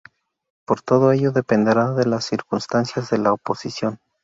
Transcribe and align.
Pero 0.65 0.81
todo 0.81 1.11
ello 1.11 1.31
dependerá 1.31 1.91
de 1.91 2.07
las 2.07 2.25
circunstancias 2.25 3.11
de 3.11 3.19
la 3.19 3.35
posición. 3.37 3.99